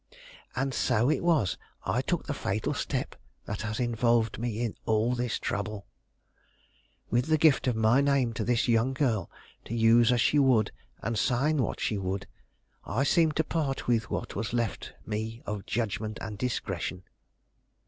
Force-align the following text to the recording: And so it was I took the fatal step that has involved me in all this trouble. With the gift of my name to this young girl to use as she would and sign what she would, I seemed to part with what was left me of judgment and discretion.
And 0.55 0.73
so 0.73 1.11
it 1.11 1.21
was 1.23 1.59
I 1.83 2.01
took 2.01 2.25
the 2.25 2.33
fatal 2.33 2.73
step 2.73 3.15
that 3.45 3.61
has 3.61 3.79
involved 3.79 4.39
me 4.39 4.61
in 4.63 4.73
all 4.87 5.13
this 5.13 5.37
trouble. 5.37 5.85
With 7.11 7.25
the 7.25 7.37
gift 7.37 7.67
of 7.67 7.75
my 7.75 8.01
name 8.01 8.33
to 8.33 8.43
this 8.43 8.67
young 8.67 8.93
girl 8.95 9.29
to 9.65 9.75
use 9.75 10.11
as 10.11 10.19
she 10.19 10.39
would 10.39 10.71
and 11.03 11.19
sign 11.19 11.57
what 11.61 11.79
she 11.79 11.99
would, 11.99 12.25
I 12.83 13.03
seemed 13.03 13.35
to 13.35 13.43
part 13.43 13.85
with 13.87 14.09
what 14.09 14.35
was 14.35 14.53
left 14.53 14.93
me 15.05 15.43
of 15.45 15.67
judgment 15.67 16.17
and 16.19 16.35
discretion. 16.35 17.03